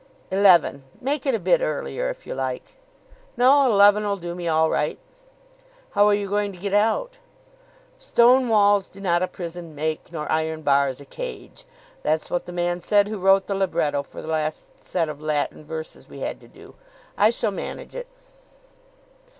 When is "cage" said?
11.05-11.65